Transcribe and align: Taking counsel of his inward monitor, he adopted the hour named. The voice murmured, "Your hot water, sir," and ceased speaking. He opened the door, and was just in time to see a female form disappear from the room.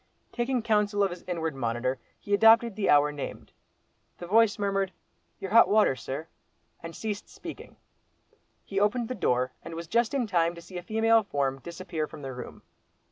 Taking 0.31 0.63
counsel 0.63 1.03
of 1.03 1.11
his 1.11 1.21
inward 1.27 1.53
monitor, 1.53 1.99
he 2.19 2.33
adopted 2.33 2.75
the 2.75 2.89
hour 2.89 3.11
named. 3.11 3.53
The 4.17 4.25
voice 4.25 4.57
murmured, 4.57 4.93
"Your 5.39 5.51
hot 5.51 5.69
water, 5.69 5.95
sir," 5.95 6.27
and 6.81 6.95
ceased 6.95 7.29
speaking. 7.29 7.75
He 8.65 8.79
opened 8.79 9.09
the 9.09 9.13
door, 9.13 9.51
and 9.61 9.75
was 9.75 9.85
just 9.85 10.15
in 10.15 10.25
time 10.25 10.55
to 10.55 10.61
see 10.61 10.79
a 10.79 10.81
female 10.81 11.21
form 11.21 11.59
disappear 11.59 12.07
from 12.07 12.23
the 12.23 12.33
room. 12.33 12.63